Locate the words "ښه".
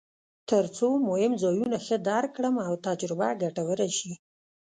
1.85-1.95